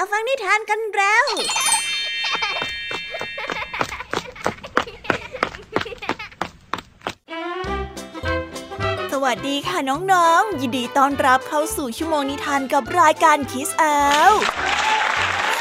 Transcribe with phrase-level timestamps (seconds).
[0.00, 1.24] มาฟังนิทานกันแล้ว
[9.12, 13.98] สวัสดีค่ะน้องๆ ยินดีต้อนรับเข้าสู่ชั่วโมงนิทานกับรายการคิสเอา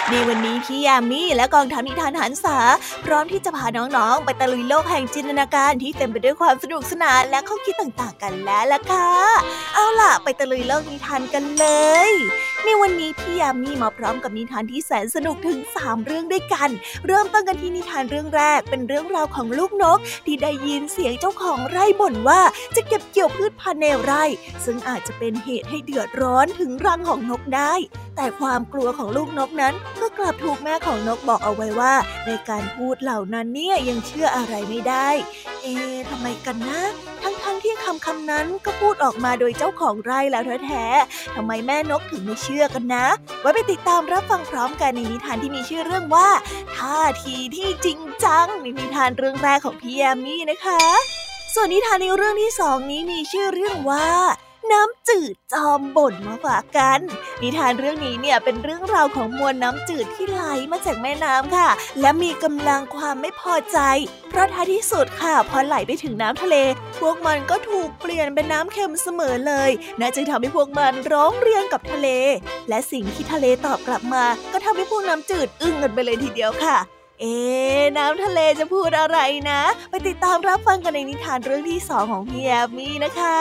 [0.09, 2.57] ในวันนี้พี่ยามีและกองทัพนิทานหันษา
[3.05, 9.11] พร้อมที่จะพาน้องๆ ไปตะลุยโลกแห่งจินตนาการที่เต็มไปด้วยความสนุกสนานและข้อคิดต่างๆ กันแล้วล่ะค่ะ
[9.73, 11.65] เอาล่ะ ไปตะลุยโลกนิทานกันเล
[12.09, 12.11] ย
[12.69, 16.69] ในวันนี้พี่ยามีมาพร้อมกับนิทานที่แสนสนุกถึง 3 เรื่องด้วยกัน
[17.07, 22.41] เริ่มต้นกันที่นิทานเรื่องแรก เป็นเรื่องราวของลูกนก ที่ได้ยินเสียงเจ้าของไร่บ่นว่า
[22.75, 24.23] จะเก็บเกี่ยวพืชพันธุ์ในไร่
[24.65, 27.73] ซึ่งอาจจะเป็นเหตุให้เดือดร้อนถึงรังของนกได้
[28.15, 31.93] แต่ความกลัวของลูกนกนั้น ก็กลับถูกแม่ของนกบอกเอาไว้ว่า
[32.25, 35.09] ในการพูดเหล่านั้นเนี่ยยังเชื่ออะไรไม่ได้
[35.61, 36.81] เอ๊ะทำไมกันนะ
[37.23, 43.05] ทั้งๆที่คำคำนั้นก็พูดออกมาโดยเจ้าของไร่แล้วแท้ๆทำไมแม่นกถึงไม่เชื่อกันนะ
[43.41, 46.29] ไว้ไปติดตามรับฟังพร้อมกันในนิทานที่มีชื่อเรื่องว่า
[46.75, 50.81] ท่าทีที่จริงจังในนิทานเรื่องแรกของพี่แอมมี่นะคะ
[51.53, 54.09] ส่วนนิทานในเรื่องที่สองนี้มีชื่อเรื่องว่า
[54.73, 56.99] น้ำจืดจอมบ่นมาฝากกัน
[57.41, 61.69] นิทานเรื่องนี้เนี่ยเป็นเรื่องราวของมวลน้ำจืดที่ไหลมาจากแม่น้ำค่ะ
[62.01, 63.79] และมีกำลังความไม่พอใจ
[64.29, 66.55] เพราะท้ายที่สุดค่ะพอไหลไปถึงน้ำทะเล
[66.99, 72.07] พวกมันก็ถูกเปลี่ยนเป็นน้ำเค็มเสมอเลยน่าจึงทำให้พวกมันร้องเรียนกับทะเล
[72.69, 76.77] และสิ่งที่ทะเลตอบกลับมา ก็ทำให้พวกน้ำจืดอึ้งกันไปเลยทีเดียวค่ะ
[77.21, 77.35] เอ๊
[77.97, 79.17] น้ำทะเลจะพูดอะไร
[79.49, 83.37] นะ ไปติดตามรับฟังกันในนิทานเรื่องที่สองของพี่แอมมี่นะคะ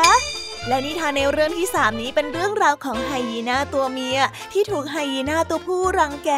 [0.68, 4.18] และนิทานในเรื่องที่สามนี้เป็นเรื่องราวของไฮยีน่าตัวเมีย
[4.52, 6.30] ที่ถูกไฮยีน่าตัวผู้รังแก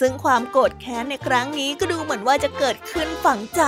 [0.00, 3.62] ซึ่งความโกรธแค้นในครั้งนี้ก็ดูเหมือนว่าจะเกิดขึ้นฝังใจ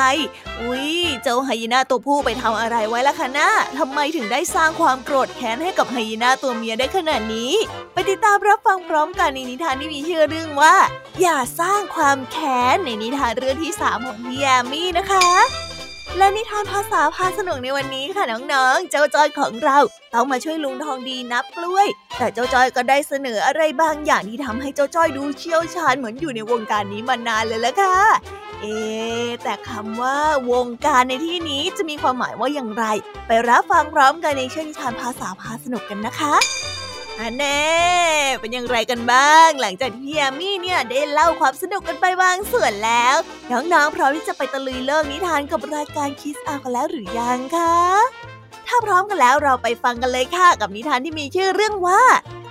[0.60, 0.86] อุ๊ย
[1.22, 7.52] เจ้าไฮยีน่าตัวผู้ไปทำอะไรไว้ล่ะคะนะทำไมถึงได้สร้างความโกรธแค้นให้กับไฮยีน่าตัวเมียได้ขนาดนี้
[7.92, 10.74] ไปติดตามรับฟังพร้อมกันในนิทานที่มีชื่อเรื่องว่า
[11.20, 15.65] อย่าสร้างความแค้นในนิทานเรื่องที่สามของพี่แยมมี่นะคะ
[16.18, 19.78] และนิทานภาษาพาสนุกในวันนี้ค่ะน้องๆ เจ้าจอยของเรา
[20.14, 21.88] ต้องมาช่วยลุงทองดีนับกล้วย
[22.18, 27.98] แต่เจ้าจอยก็ได้เสนออะไรบางอย่างที่ทำให้เจ้าจ้อยดูเชี่ยวชาญเหมือนอยู่ในวงการนี้มานานเลยละค่ะ
[28.60, 28.78] เอ๊
[29.42, 30.18] แต่คำว่า
[30.52, 32.84] วงการในที่นี้จะมีความหมายว่าอย่างไร
[33.26, 36.34] ไปรับฟังพร้อมกันในช่วงนิทานภาษาพาสนุกกันนะคะ
[37.20, 37.66] อันแน่
[38.40, 43.16] เป็นอย่างไรกันบ้าง หลังจากที่พี่แอมมี่เนี่ยได้เล่าความสนุกกันไปบางส่วนแล้ว
[43.50, 47.76] น้องๆพร้อมที่จะไปตะลุยเรื่องนิทานกับรายการคิสอากันแล้วหรือยังคะ
[48.66, 52.02] ถ้าพร้อมกันแล้วเราไปฟังกันเลยค่ะกับนิทานที่มีชื่อเรื่องว่า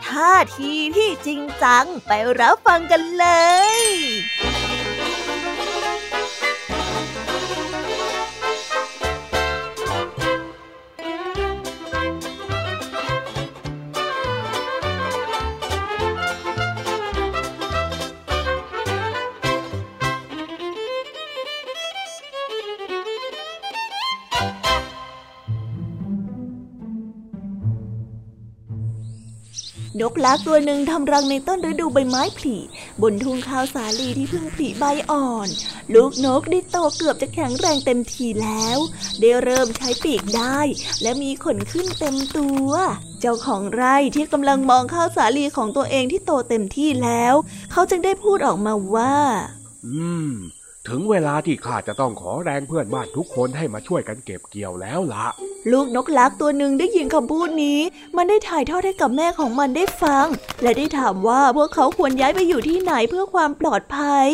[0.06, 3.28] ท่าทีที่จริงจังไปรับฟังกันเล
[3.84, 3.85] ย
[30.12, 32.58] กลักตัวหนึ่งทำรังในต้นฤดูใบไม้ผลิ
[33.02, 35.48] บนทุ่งข้าวสาลีที่เพิ่งผลิใบอ่อน
[35.94, 38.78] ลูกนกได้โตเกือบจะแข็งแรงเต็มทีแล้ว
[39.20, 40.60] ได้เริ่มใช้ปีกได้
[41.02, 42.70] และมีขนขึ้นเต็มตัว
[43.20, 47.34] เจ้าของไร่ที่กำลังมองข้าวสาลีของตัวเองที่โตเต็มที่แล้ว
[47.72, 49.16] เขาจึงได้พูดออกมาว่า
[49.86, 50.32] อืม
[50.90, 55.26] ถึงเวลาที่ข้าจะต้องขอแรงเพื่อนบ้านทุกคนให้มาช่วยกันเก็บเกี่ยวแล้วละ
[55.72, 57.80] ลูกนกลักตัวหนึ่งได้ยินคำพูดนี้
[58.18, 60.26] มันได้ถ่ายทอดให้กับแม่ของมันได้ฟัง
[60.62, 64.30] และได้ถามว่าพวกเขาควรย้ายไปอยู่ที่ไหนเพื่อความปลอดภัย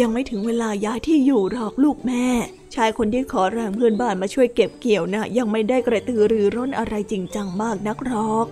[0.00, 2.26] ยังไม่ถึงเวลาย้ายที่อยู่หรอกลูกแม่
[2.74, 8.46] ชายคนที่ขอแรงเพื่อนบ้านมาช่วยเก็บเกี่ยวนะ่ะยังไม่ได้กระตือรือร้นอะไรจริงจังมากนักหรอก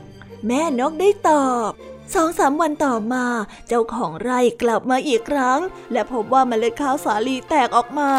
[0.47, 1.73] แม่นกได้ตอบ
[2.15, 3.25] สองสามวันต่อมา
[3.69, 5.61] เจ้าของไร่กลับมาอีกครั้ง
[5.93, 8.11] และพบว่าเมล็ดข้าวสาลีแตกออกมา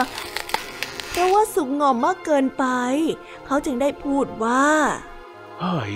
[1.12, 2.66] เพราะว่าสุกงอมมากเกินไป
[3.46, 4.66] เขาจึงได้พูดว่า
[5.60, 5.96] เฮ้ย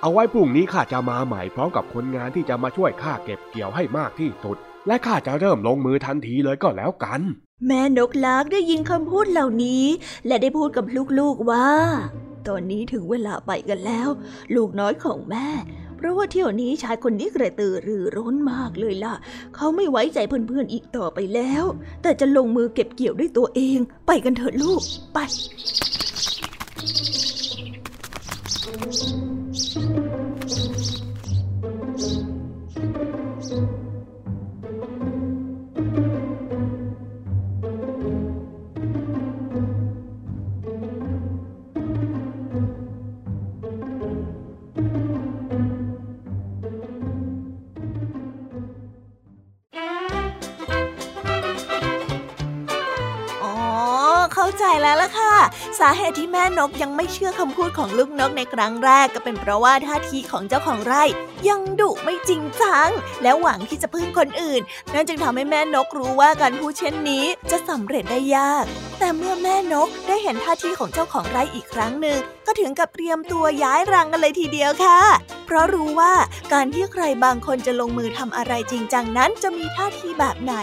[0.00, 7.20] เอาไว้พรุ่งนี้ข้าจะมาใหม่พร้อมกับคนงานที่จะมาช่วยข้าเก็บเกี่ยวให้มากที่สุด และข้าจะเริ่มลงมือทันทีเลยก็แล้วกัน
[7.66, 9.84] แม่นกลักได้ยินคำพูดเหล่านี้
[10.26, 10.84] และได้พูดกับ
[11.18, 11.68] ลูกๆว่า
[12.48, 14.08] ตอนนี้ถึงเวลาไปกันแล้ว
[14.54, 15.48] ลูกน้อยของแม่
[15.98, 19.14] เพราะว่าเที่ยวนี้ชายคนนี้กระตือรือร้นมากเลยล่ะ
[19.54, 21.64] เขาไม่ไว้ใจเพื่อนๆอีกต่อไปแล้ว
[22.02, 24.82] แต่จะลงมือเก็บเกี่ยวด้วยตัวเอง ไปกันเถอะลูก
[25.14, 25.18] ไป
[56.08, 61.04] ตุที่แม่นกยังไม่เชื่อคำพูดของลูกนกในครั้งแรกก็เป็นเพราะว่าท่าทีของเจ้าของไร่
[61.48, 62.90] ยังดุไม่จริงจัง
[63.22, 64.60] และหวังที่จะพึ่งคนอื่น
[64.94, 68.66] นั่นจึงทำให้แม่นกรู้ว่าการพูดเช่นนี้จะสำเร็จได้ยาก
[68.98, 75.00] แต่เมื่อแม่นกได้เห็นท่าทีของเจ้าของไร่อีกครั้งหนึ่งก็ถึงกับเตรียมตัวย้ายรังกันเลยทีเดียวค่ะ
[75.46, 76.12] เพราะรู้ว่า
[76.52, 80.54] การที่ใครบางคนจะลงมือทำอะไรจริงจังนั้นจะมีท่าทีแบบไหน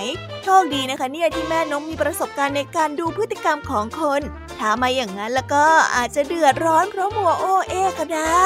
[0.43, 4.21] โชคดีนะคะเนี่ยที่แม่นกมีประสบการณ์ในการดูพฤติกรรมของคน
[4.59, 5.65] ถ้าม่อย่างนั้นแล้วก็
[5.95, 8.45] อาจจะเดือดร้อนเพราะมัวโอเอก็ได้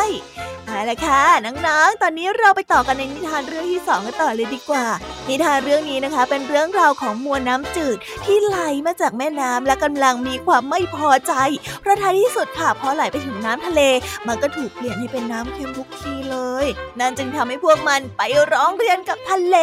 [0.70, 4.86] เอาละค่ะน้องๆ ตอนนี้เราไปต่อกันในนิทานเรื่องที่สองกันต่อเลยดีกว่า
[5.30, 8.58] นิทานเรื่องนี้นะคะ เป็นเรื่องราวของมวลน้ำจืดที่ไหล
[8.88, 11.34] มาจากแม่น้ำและกำลังมีความไม่พอใจ
[11.82, 13.82] เพราะท้ายที่สุดค่ะพอไหลไปถึงน้ำทะเล
[14.28, 16.66] มันก็ถูกเปลี่ยนให้เป็นน้ำเค็มทุกทีเลย
[17.00, 18.22] นั่นจึงทำให้พวกมันไป
[18.54, 19.56] ร้องเรียนกับทะเล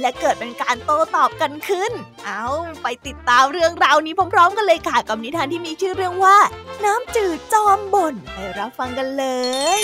[0.00, 1.92] และเกิดเป็นการโต้ตอบกันขึ้น
[2.24, 2.46] เอา
[2.82, 6.38] ไปติดตามเรื่องราวนี้พร้อมๆ กันเลยค่ะกับนิทานที่มีชื่อเรื่องว่า
[6.84, 9.24] น้ำจืดจอมบ่นไปรับฟังกันเล
[9.80, 9.82] ย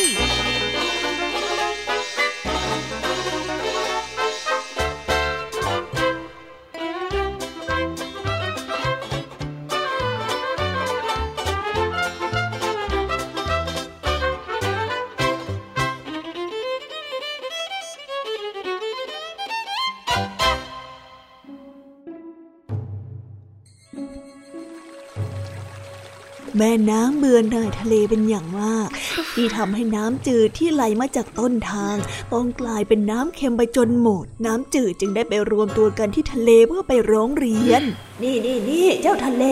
[26.58, 28.88] แม่น้ำเบือหน่ายทะเลเป็นอย่างมาก
[29.34, 31.96] ที่ทำให้น้ำจืดที่ไหลมาจากต้นทาง
[32.32, 37.82] ต้องกลายเป็นน้ำเค็มไปจนหมด น้ำจืดจึงได้ไปรวมตัวกันที่ทะเลเพื่อไปร้องเรียน
[38.22, 39.44] นี่นี่นี่เจ้าทะเล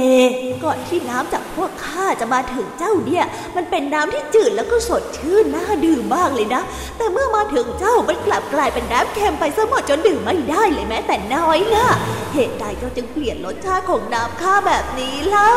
[0.65, 3.25] ก่อนที่น้ำจากพวกข้าจะมาถึงเจ้าเนี่ย
[3.57, 6.63] มันเป็นน้ำที่จืดแล้วก็สดชื่นน่าดื่มมากเลยนะ
[6.97, 11.87] แต่เมื่อมาถึงเจ้ามันกลับกลายเป็นน้ำเค็มไปซะหมดจนดื่มไม่ได้เลยแม้แต่น้อยนะ
[12.33, 15.53] เหตุใดเจ้าจึงเปลี่ยนรสชาติของน้ำข้าแบบนี้เล่า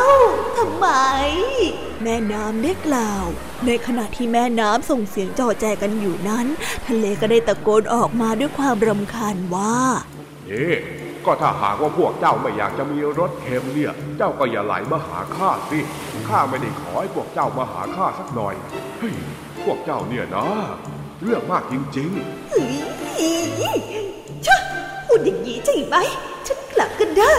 [0.58, 0.86] ทำไม
[2.02, 3.24] แม่น้ำได้กล่าว
[3.66, 6.46] ในขณะที่แม่น้ำส่งเสียงจ่อแจกันอยู่นั้น
[6.86, 9.78] ทะเลก็ได้ตะโกนออกมาด้วยความรำคาญว่า
[10.48, 10.66] เอ๊
[11.26, 15.80] ก็ถ้าหากว่าพวกเจ้าไม่อยากจะมีรสเค็มเนี่ย เจ้าก็อย่าไหลมาหาข้าสิ
[16.28, 18.54] ข้าไม่ได้ขอให้พวกเจ้ามาหาข้าสักหน่อย
[18.98, 19.14] เฮ้ย
[19.64, 20.46] พวกเจ้าเนี่ยนะ
[21.22, 24.56] เรื่องมากจริงๆชะ
[25.06, 25.96] พูดอย่างนี้ใช่ไหม
[26.46, 27.32] ฉันกลับกันได้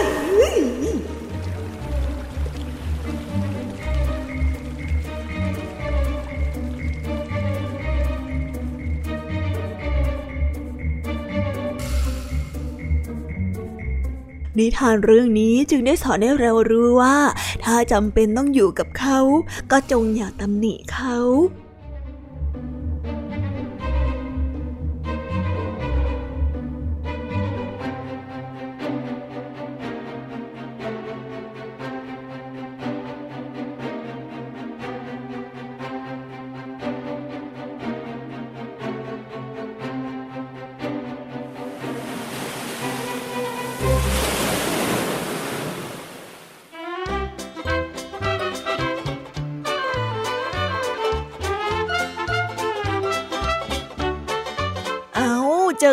[14.58, 17.16] นิทานเรื่องนี้จึงได้สอนให้เรารู้ว่า
[17.64, 19.18] ถ้าจำเป็นต้องอยู่กับเขา
[19.70, 21.69] ก็จงอย่าตำหนิเขาเอา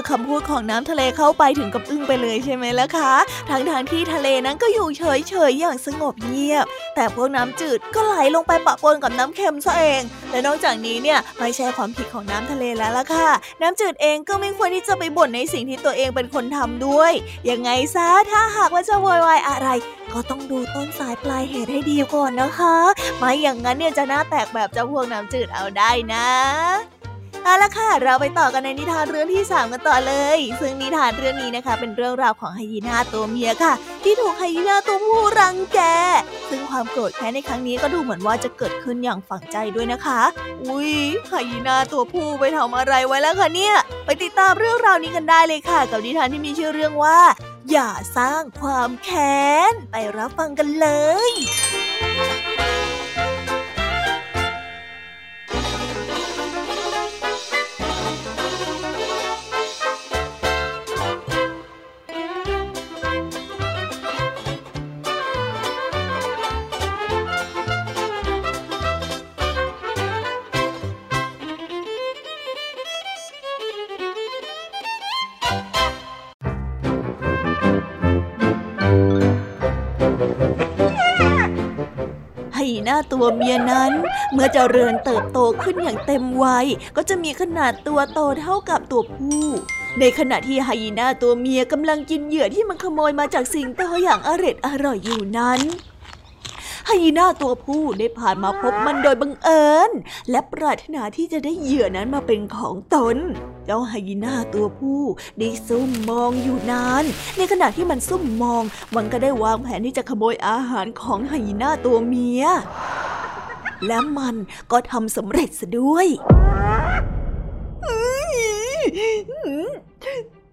[0.09, 3.13] คำพูดของน้ำทะเลเข้าไปถึงกับอึ้งไปเลยใช่ไหมล่ะคะ
[3.49, 13.29] ทั้งทางๆที่ทะเลนั้นก็อยู่เฉยๆอย่างสงบเงียบ แต่พวกน้ำจืดก็ไหลลงไปปะปนกับน้ำเค็มซะเอง และนอกจากนี้เนี่ยไม่ใช่ความผิดของน้ำทะเลแล้วล่ะค่ะ
[13.61, 17.13] น้ำจืดเองก็ไม่ควรที่จะไปบ่นในสิ่งที่ตัวเองเป็นคนทำด้วย
[17.49, 19.67] ยังไงซะถ้าหากว่าจะโวยวายอะไร
[20.13, 22.75] ก็ต้องดูต้นสายปลายเหตุให้ดีก่อนนะคะ
[23.17, 26.27] ไม่อย่างนั้นเนี่ยจะหน้าแตกแบบเจ้าพวกน้ำจืดเอาได้นะ
[27.47, 33.73] เอาละค่ะ เราไปต่อกันในนิทานเรื่องที่ 3 กันต่อเลย ซึ่งนิทานเรื่องนี้นะคะ เป็นเรื่องราวของไฮยีน่าตัวเมียค่ะ
[34.03, 35.79] ที่ถูกไฮยีน่าตัวผู้รังแก
[36.49, 40.21] ซึ่งความโกรธแค้นในครั้งนี้ก็ดูเหมือนว่าจะเกิดขึ้นอย่างฝังใจด้วยนะคะ
[40.63, 40.93] อุ้ย
[41.27, 43.75] ไฮยีน่าตัวผู้ไปทำอะไรไว้แล้วคะเนี่ย
[44.05, 47.19] ไปติดตามเรื่องราวนี้กันได้เลยค่ะ กับนิทานที่มีชื่อเรื่องว่า
[47.71, 50.87] อย่าสร้างความแค้น ไปรับฟังกันเล
[51.29, 51.31] ย
[82.89, 83.91] หน้าตัวเมียนั้น
[84.33, 86.65] เมื่อเจริญเติบโตขึ้นอย่างเต็มวัย
[86.95, 89.47] ก็จะมีขนาดตัวโตเท่ากับตัวผู้
[89.99, 95.59] ในขณะที่ไฮยีน่าตัวเมียกำลังกินเหยื่อที่มันขโมยมาจากสิงโตอย่างอร็ดอร่อยอยู่นั้น
[96.89, 99.91] ไฮยีน่าตัวผู้ได้ผ่านมาพบมันโดยบังเอิญ
[100.29, 103.17] และปรารถนาที่จะได้เหยื่อนั้นมาเป็นของตน
[103.65, 105.01] เจ้าไฮยีน่าตัวผู้
[105.39, 107.03] ได้ซุ่มมองอยู่นาน
[107.37, 108.63] ในขณะที่มันซุ่มมอง
[108.95, 112.43] มันก็ได้วางแผนที่จะขโมยอาหารของไฮยีน่าตัวเมีย
[113.87, 114.35] และมัน
[114.71, 116.07] ก็ทำสำเร็จซะด้วย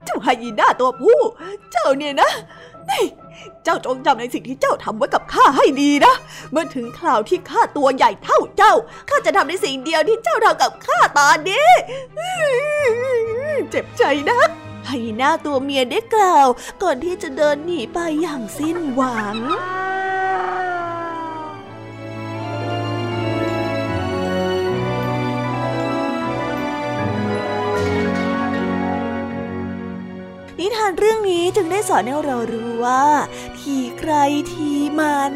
[0.04, 1.20] เจ้าไฮยีน่าตัวผู้
[1.72, 2.30] เจ้าเนี่ยนะ
[2.90, 3.04] นี่
[3.64, 6.14] เจ้าจงจำในสิ่งที่เจ้าทำไว้กับข้าให้ดีนะ
[6.50, 8.74] เมื่อถึงคราวที่ข้าตัวใหญ่เท่าเจ้า
[9.08, 11.68] ข้าจะทำในสิ่งเดียวที่เจ้าทำกับข้าตอนนี้
[13.70, 14.40] เจ็บใจนะ
[14.86, 16.48] ไฮยีน่าตัวเมียได้กล่าว
[16.82, 19.36] ก่อนที่จะเดินหนีไปอย่างสิ้นหวัง
[30.64, 33.04] นิทานเรื่องนี้จึงได้สอนให้เรารู้ว่า
[33.58, 34.12] ทีใคร
[34.52, 35.34] ทีมัน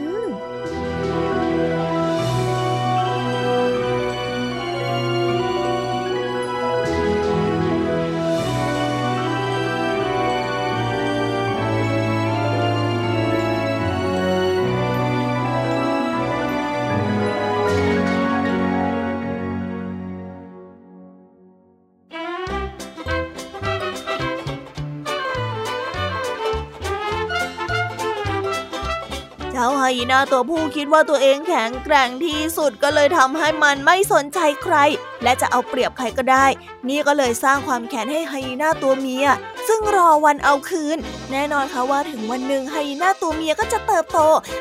[29.96, 34.76] ยีน่าตัวผู้คิดว่าตัวเองแข็งแกร่งที่สุดก็เลยทำให้มันไม่สนใจใคร
[35.22, 36.46] และจะเอาเปรียบใครก็ได้
[36.88, 39.26] นี่ก็เลยสร้างความแค้นให้ไฮยีน่าตัวเมีย
[39.68, 40.98] ซึ่งรอวันเอาคืน
[41.32, 44.18] แน่นอนค่ะว่าถึงวันหนึ่งไฮยีน่าตัวเมียก็จะเติบโต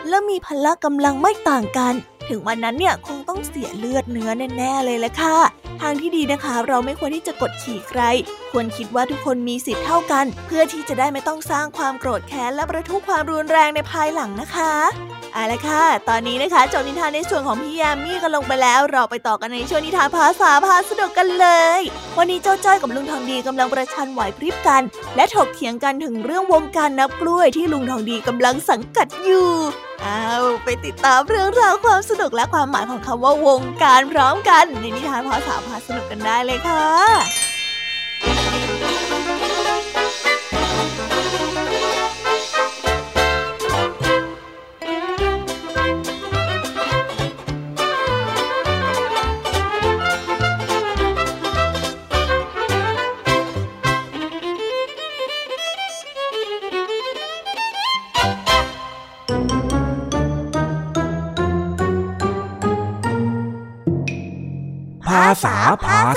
[0.10, 1.96] และมีพละกำลังไม่ต่างกัน
[2.30, 5.38] ถึงวันนั้นเนี่ยคงต้องเสียเลือดเนื้อแน่ๆเลยละค่ะ
[5.82, 8.02] ทางที่ดีนะคะเราไม่ควรที่จะกดขี่ใคร
[8.52, 14.74] ควรคิดว่าทุกคนมีสิทธิ์เท่ากัน เพื่อที่จะได้ไม่ต้องสร้างความโกรธแค้นและประทุความรุนแรงในภายหลังนะคะ
[15.34, 21.48] เอาละค่ะ ตอนนี้นะคะจบนิทานในส่วนของพี่ยามีกันลงไปแล้ว เราไปต่อกันในช่วงนิทานภาษาพาสนุกกันเล
[21.80, 21.82] ย
[22.18, 24.82] วันนี้เจ้าจ้อยกับลุงทองดีกำลังประชันไหวพริบกัน
[25.16, 29.50] และถกเถียงกันถึงเรื่องวงการนับกล้วยที่ลุงทองดีกำลังสังกัดอยู่
[30.02, 66.13] เอาไปติดตามเรื่องราวความสนุกและความหมายของคำว่าวงการพร้อมกัน ในนิทานภาษาพาสนุกกันได้เลยค่ะาพา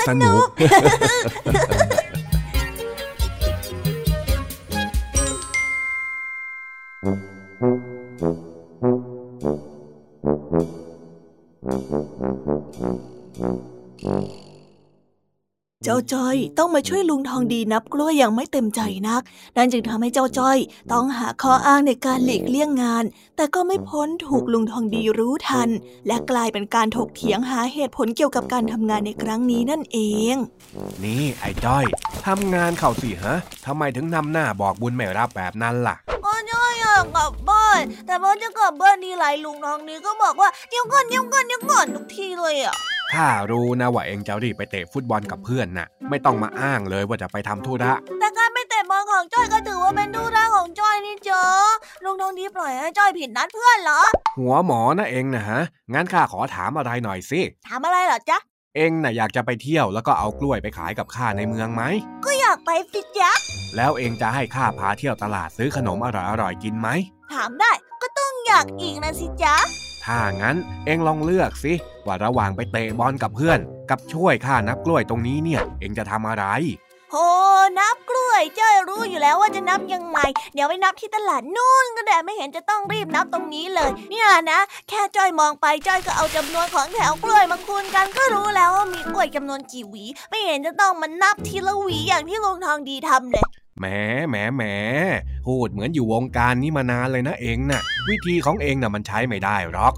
[15.87, 19.21] สนุกจ้อยต้องมาช่วยลุงทองดีนับกล้วยอย่างไม่เต็มใจนัก
[19.57, 20.57] นั่นจึงทำให้เจ้าจ้อย
[20.91, 23.03] ต้องหาข้ออ้างในการหลีกเลี่ยงงาน
[23.35, 25.69] แต่ก็ไม่พ้นถูกลุงทองดีรู้ทัน
[26.07, 29.99] และกลายเป็นการถกเถียงหาเหตุผลเกี่ยวกับการทำงานในครั้งนี้นั่นเอ
[30.33, 30.35] ง
[31.03, 31.85] นี่ไอ้จ้อย
[32.27, 35.95] ทำงานเข่าสิฮะทำไมถึงนำหน้าบอกบุญไม่รับแบบนั้นล่ะ
[36.25, 42.75] ก็จ้อยอยากกลับบ้านแต่พอจะกลับบ้านทีไรลุงทองดีก็บอกว่าเดี๋ยวก่อนเดี๋ยวก่อนเดี๋ยวก่อนทุกทีเลยอะ
[43.13, 51.49] ข้ารู้นะว่าเองจะรีบไปเตะฟุตบอลกับเพื่อนน่ะ ไม่ต้องมาอ้างเลยว่าจะไปทำธุระ แต่การไปเตะบอลของจ้อยก็ถือว่าเป็นธุระของจ้อยนี่เจอ
[52.03, 54.01] ลุงทองดีปล่อยให้จ้อยผิดนัดเพื่อนเหรอ
[54.39, 55.61] หัวหมอนะเองนะฮะ
[55.93, 58.37] งั้นข้าขอถามอะไรหน่อยสิ ถามอะไรเหรอจ๊ะ
[58.75, 61.83] เองน่ะอยากจะไปเที่ยวแล้วก็เอากล้วยไปขายกับข้าในเมืองไหม
[62.25, 63.31] ก็อยากไปสิจ๊ะ
[63.75, 66.07] แล้วเองจะให้ข้าพาเที่ยวตลาดซื้อขนมอ
[66.41, 66.87] ร่อยๆกินไหม
[67.33, 69.55] ถามได้ก็ต้องอยากอีกนะสิจ๊ะ
[70.05, 70.55] ถ้างั้น
[70.85, 71.73] เองลองเลือกสิ
[72.05, 76.45] ว่าระหว่างไปเตะบอลกับเพื่อน กับช่วยข้านับกล้วยตรงนี้เนี่ย เองจะทำอะไร
[77.11, 77.17] โห
[77.79, 80.19] นับกล้วยจ้อยรู้อยู่แล้วว่าจะนับยังไง
[80.53, 93.87] เดี๋ยวไปนับที่ตลาดนู่นก็ได้ไม่เห็นจะต้องรีบนับตรงนี้เลย เนี่ยนะ แค่จ้อยมองไปจ้อยก็เอาจำนวนของแถวกล้วยมาคูณกันก็รู้แล้วว่ามีกล้วยจำนวนกี่หวี ไม่เห็นจะต้องมานับทีละหวีอย่างที่ลุงทองดีทำเลย แหม
[94.29, 94.63] แหมแหม
[95.47, 99.93] พูดเหมือนอยู่วงการนี้มานานเลยนะเองนะ่ะ วิธีของเองน่ะมันใช้ไม่ได้หรอก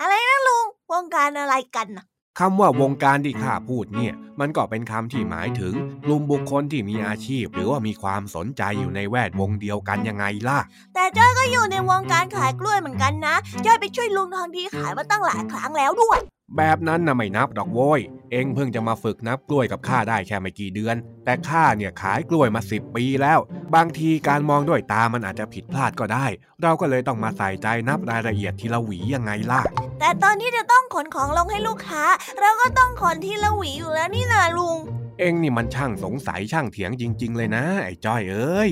[0.00, 2.04] อะไรนะลุงวงการอะไรกันนะ
[2.38, 10.58] คำว่าวงการที่ข้าพูดเนี่ย มันก็เป็นคำที่หมายถึงกลุ่มบุคคลที่มีอาชีพ หรือว่ามีความสนใจอยู่ในแวดวงเดียวกันยังไงล่ะ
[10.94, 13.34] แต่จ้อยก็อยู่ในวงการขายกล้วยเหมือนกันนะ
[13.66, 16.18] จ้อยไปช่วยลุงทองดีขายมาตั้งหลายครั้งแล้วด้วย
[16.56, 18.00] แบบนั้นน่ะไม่นับดอกโว้ย
[18.32, 23.38] เองเพิ่งจะมาฝึกนับกล้วยกับข้าได้แค่ไม่กี่เดือน แต่ข้าเนี่ยขายกล้วยมาสิบปีแล้ว
[23.74, 26.26] บางทีการมองด้วยตามันอาจจะผิดพลาดก็ได้
[26.62, 29.60] เราก็เลยต้องมาใส่ใจนับรายละเอียดทีละหวียังไงล่ะ
[30.00, 32.04] แต่ตอนที่จะต้องขนของลงให้ลูกค้า
[32.40, 34.78] เราก็ต้องขนทีละหวีอยู่แล้วนี่นาลุง
[35.18, 38.70] เองนี่มันช่างสงสัยช่างเถียงจริง ๆ เลยนะ ไอ้จ้อยเอ้ย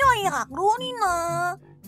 [0.00, 1.16] ก็ย่อยอยากรู้นี่นา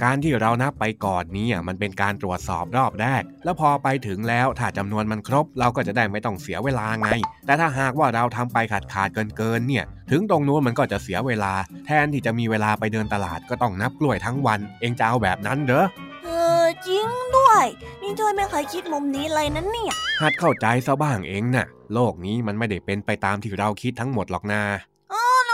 [0.03, 7.09] การที่เรานับไปก่อนนี้มันเป็นการตรวจสอบรอบแรก แล้วพอไปถึงแล้วถ้าจำนวนมันครบ เราก็จะได้ไม่ต้องเสียเวลาไง
[7.47, 11.53] แต่ถ้าหากว่าเราทำไปขาดขาดเกินเกินๆเนี่ย ถึงตรงนู้นมันก็จะเสียเวลา
[11.87, 15.87] แทนที่จะมีเวลาไปเดินตลาดก็ต้องนับกล้วยทั้งวัน เองจะเอาแบบนั้นเหรอ
[16.25, 16.29] เอ
[16.63, 17.65] อจริงด้วย
[18.03, 24.92] นี่จ้อยไม่เคยคิดมุมนี้เลยนะเนี่ยหัดเข้าใจซะบ้างเองน่ะ โลกนี้มันไม่ได้เป็นไปตามที่เราคิดทั้งหมดหรอกนาลุ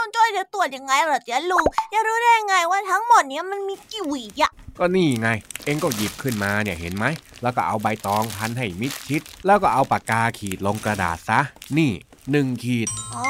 [0.09, 5.29] งจ้อยจะตรวจยังไงเหรอจ๊ะลุงจะรู้ได้ไงว่าทั้งหมดเนี้ยมันมีกี่หวีอะก็นี่ไง
[5.65, 7.05] เองก็หยิบขึ้นมาเนี่ยเห็นไหม
[7.41, 11.39] แล้วก็เอาใบตองพันให้มิดชิด แล้วก็เอาปากกาขีดลงกระดาษซะ
[11.77, 11.91] นี่
[12.31, 13.29] หนึ่งขีด อ๋อ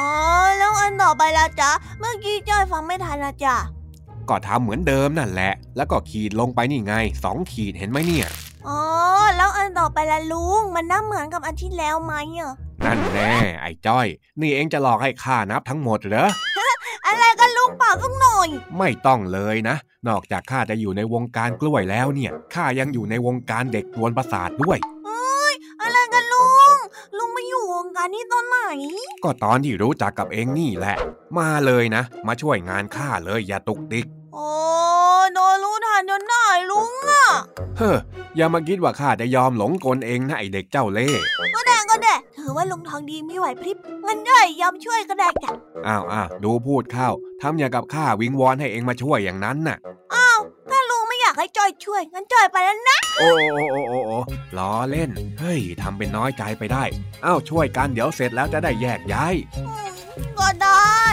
[0.57, 3.55] แล้วอันต่อไปละจ๊ะ เมื่อกี้จ้อยฟังไม่ทันละจ้ะ
[4.29, 6.93] ก็ทำเหมือนเดิมนั่นแหละ แล้วก็ขีดลงไปนี่ไง
[7.23, 8.27] สองขีดเห็นไหมเนี่ย
[8.67, 8.79] อ๋อ
[9.37, 12.53] แล้วอันต่อไปละลุง มันน่าเหมือนกับอันที่แล้วไหมอะ
[12.85, 13.31] นั่นแน่
[13.61, 14.07] ไอ้จ้อย
[14.41, 16.29] นี่เองจะหลอกให้ข้านับทั้งหมดเหรอ
[17.09, 18.47] อะไรกันลุงเปล่าสักหน่อย
[18.77, 19.75] ไม่ต้องเลยนะ
[20.07, 24.79] นอกจากข้าจะอยู่ในวงการกล้วยแล้วเนี่ยข้ายังอยู่ในวงการเด็กกวนประสาทด้วย
[25.81, 26.75] อะไรกันลุง
[27.17, 28.57] ลุงมาอยู่วงการนี้ตอนไหน
[29.23, 30.97] ก็ตอนที่รู้จักกับเองนี่แหละ
[31.37, 34.47] มาเลยนะ มาช่วยงานข้าเลยอย่าตุกติกโอ้
[35.33, 37.25] โดนรู้ทันจนได้ลุงอะ
[37.77, 37.97] เฮ้อ
[38.35, 41.21] อย่ามาคิดว่าข้าจะยอมหลงกลเองนะไอเด็กเจ้าเล่ห์
[41.99, 45.51] ก็ได้ก็ได้ถือว่าลุงทองดีมีไหวพริบงั้นย่อยยอมช่วยก็ได้จ้ะ
[45.87, 47.09] อ้าวอ้าวดูพูดเข้า
[47.41, 49.77] ทำอย่างกับข้าวิงวอนให้เองมาช่วยอย่างนั้นน่ะ
[50.15, 50.39] อ้าว
[50.69, 54.19] ถ้าลุงไม่อยากให้จอยช่วยงั้นจอยไปแล้วนะ โอ้โอ้โอ้โอ้โอ้
[54.57, 56.83] ล้อเล่น เฮ้ยทำเป็นน้อยใจไปได้
[57.25, 59.93] อ้าวช่วยกันเดี๋ยวเสร็จแล้วจะได้แยกย้ายอืม
[60.39, 61.03] ก็ได้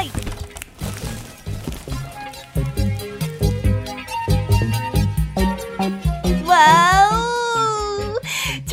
[6.50, 6.95] ว้าว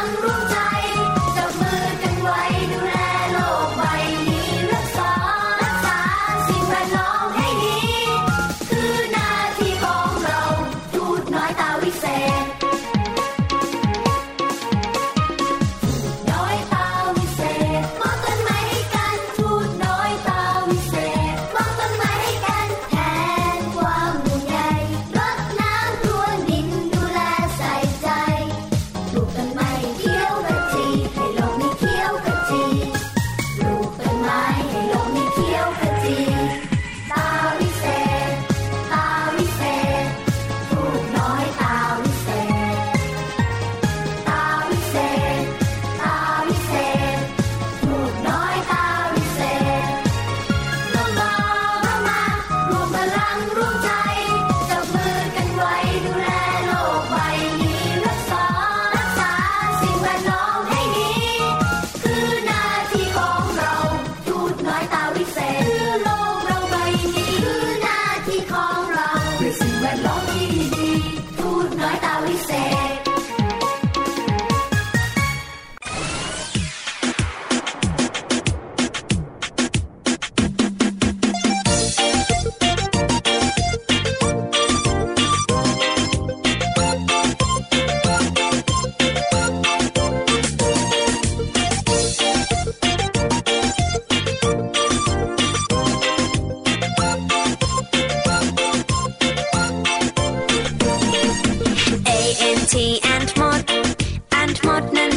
[0.00, 0.29] 안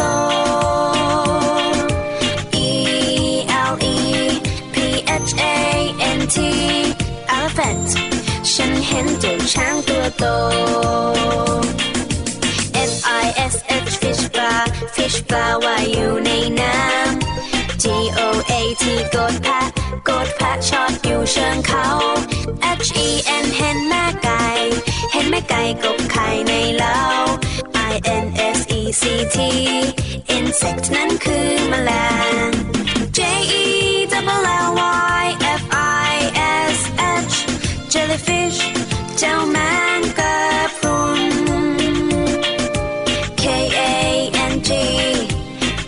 [6.35, 6.61] ที่
[7.35, 7.89] elephant
[8.53, 10.25] ฉันเห็นเจ้าช้างตัวโต
[12.89, 13.55] F I S
[13.87, 14.61] H fish bar
[14.95, 17.85] fish bar ว่ายอยู่ในน้ำ G
[18.19, 18.83] O A T
[19.15, 19.61] กดแพะ
[20.09, 21.87] กดแพะชอดอยู่เชิงเขา
[22.85, 23.09] H E
[23.43, 24.45] N เห็นแม่ไก่
[25.11, 26.99] เห็นแม่ไก่กบไข่ในเล้า
[27.91, 28.25] I N
[28.57, 29.03] S E C
[29.35, 29.37] T
[30.35, 31.91] insect นั้นคือแมล
[32.47, 32.49] ง
[33.17, 33.19] J
[33.63, 33.65] E
[34.27, 34.69] L L
[35.23, 35.25] Y
[38.11, 39.23] jellyfish fish,
[39.55, 41.31] mangapun
[43.37, 44.71] K A N G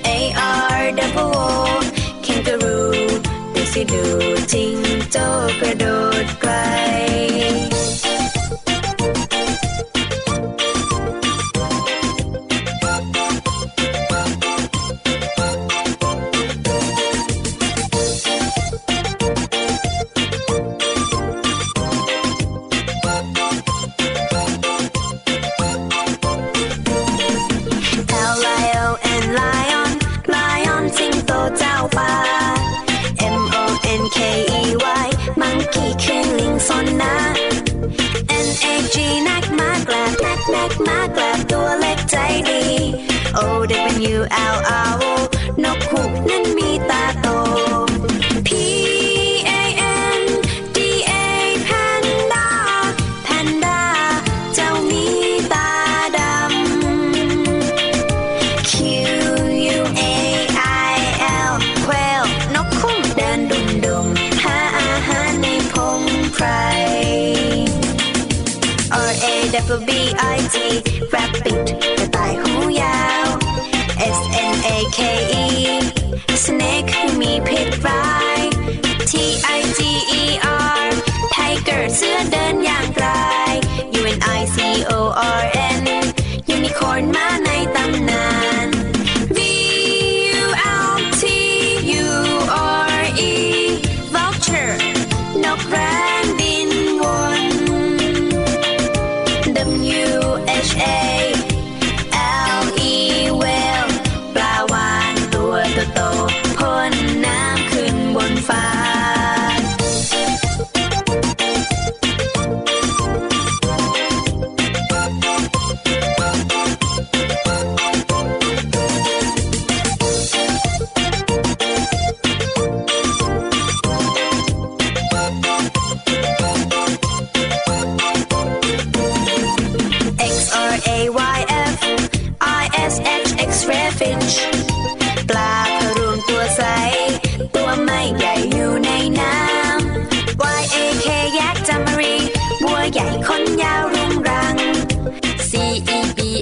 [0.05, 0.31] A
[0.75, 1.83] R W
[2.23, 2.93] kangaroo
[3.53, 4.03] ดูสิดู
[4.51, 4.75] จิง
[5.11, 5.17] โจ
[5.59, 5.85] กระโด
[6.23, 6.51] ดไกล
[44.31, 44.82] out.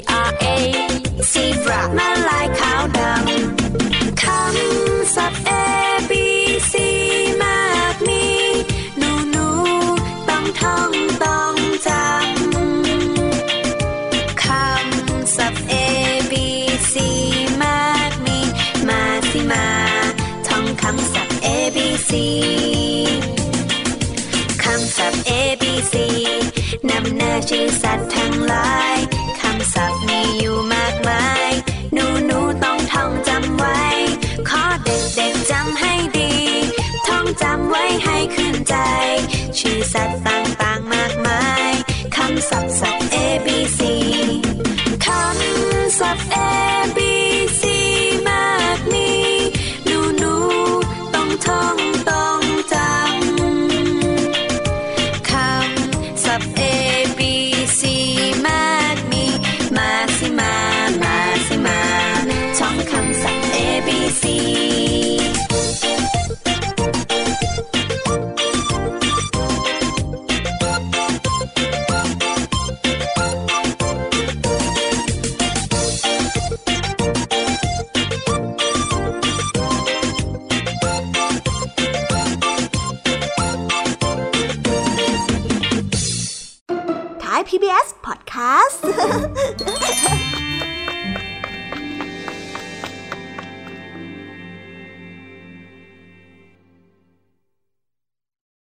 [0.08, 0.31] I